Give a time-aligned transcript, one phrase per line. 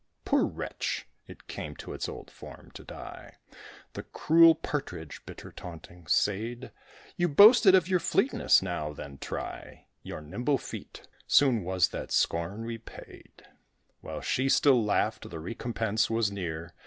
[0.25, 1.07] Poor wretch!
[1.27, 3.35] it came to its old form to die.
[3.93, 6.71] The cruel Partridge, bitter taunting, said,
[7.17, 12.63] "You boasted of your fleetness; now, then, try Your nimble feet." Soon was that scorn
[12.65, 13.43] repaid:
[13.99, 16.73] While she still laughed, the recompense was near.